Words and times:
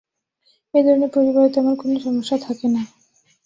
এ-ধরনের 0.73 1.09
পরিবারে 1.09 1.49
তেমন 1.49 1.73
কোনো 1.75 1.95
সমস্যা 1.99 2.37
থাকে 2.37 2.67
না। 2.67 2.81